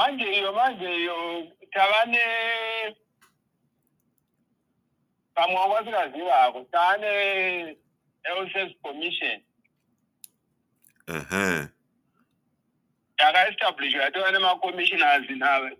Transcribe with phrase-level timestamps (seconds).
[0.00, 1.16] manje iyo manje iyo
[1.72, 2.24] tava ne
[5.34, 9.40] pamwe wanga usingazivako tava ne-health service commission.
[11.08, 11.68] Ehe.
[13.20, 15.76] Yakaestablishwa yatova nemacommissioners na-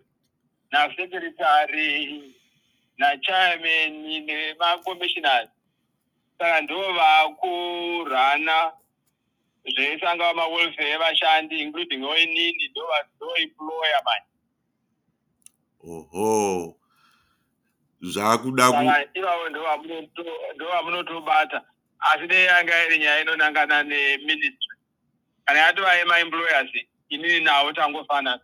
[0.71, 2.35] nasecretary
[2.99, 3.93] nachairman
[4.27, 5.49] nemacommissioners
[6.39, 8.73] saka ndo vakurana
[9.67, 14.29] zvese angava mawelfare evashandi including oinini ndoemployer manje
[15.85, 16.77] oho.
[18.03, 18.67] Zvakuda
[19.15, 19.49] ivavo
[20.55, 21.63] ndovamunotobata
[22.01, 24.77] asi dei yanga iri nyaya inonangana neministry.
[25.47, 26.71] Kana yatova yemaemployers
[27.11, 28.41] inini navo tangofanana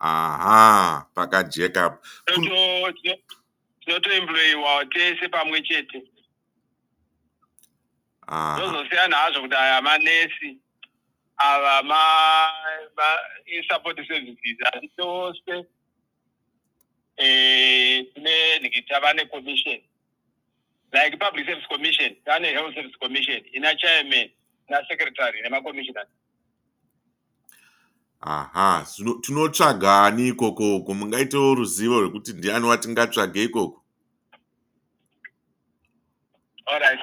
[0.00, 1.98] aha pakajeka
[2.34, 3.18] Kun- Tinoto- tino-
[3.80, 6.02] tinotoemployiwa tese pamwe chete
[8.32, 10.50] aha zvozosiyana hazvo kuti aya manesi
[11.36, 12.52] ava ma-
[12.96, 15.56] ma- i-support services asi tose
[17.16, 19.78] eh, tine nhiki tava necommission
[20.92, 24.30] like public service commission tane health service commission ina chairman
[24.68, 26.08] nasecretary nemacommissioners
[28.20, 33.81] aha Zvino- tinotsvaga ani ikoko uko mungaitewo ruzivo rwekuti ndiani watingatsvage ikoko
[36.66, 36.98] All right.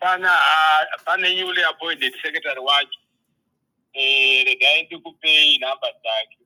[0.00, 0.38] Bana
[1.06, 2.98] bana yule appointed secretary wake
[3.92, 6.38] eh regaye ndikupe inamba zake.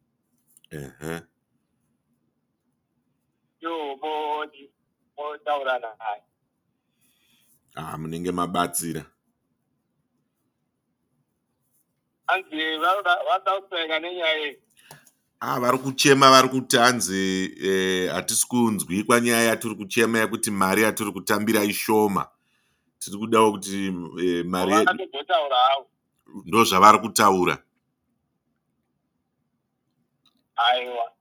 [3.61, 4.47] Yo bo
[5.17, 6.23] bo naye.
[7.77, 9.05] Ah munenge mabatsira.
[12.27, 14.64] Anzi vada vada kupenga nenyaya iyi.
[15.41, 21.65] Vari kuchema vari kuti hanzi eh, hatisi kunzwi kwanyaya yatiri kuchema yekuti mari yatiri kutambira
[21.65, 22.29] ishoma.
[22.99, 23.87] Tiri kudawo kuti
[24.23, 24.87] eh, mari
[26.45, 27.59] ndo zvavari kutaura.
[30.57, 31.13] Aiwa.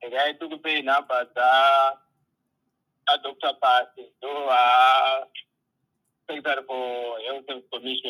[0.00, 1.48] Regai tikupei nhamba dza
[3.06, 4.30] adr pasi ndo
[6.26, 8.06] secretary for health commission